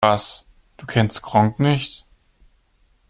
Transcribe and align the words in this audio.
Was, 0.03 0.49
du 0.77 0.87
kennst 0.87 1.21
Gronkh 1.21 1.59
nicht? 1.61 2.07